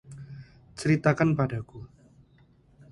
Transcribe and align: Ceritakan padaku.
Ceritakan 0.79 1.29
padaku. 1.37 1.79